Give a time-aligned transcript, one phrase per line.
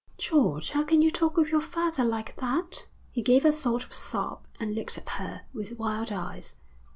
[0.17, 3.93] 'George, how can you talk of your father like that!' He gave a sort of
[3.93, 6.55] sob and looked at her with wild eyes.